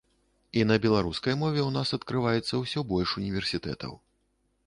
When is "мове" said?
1.41-1.61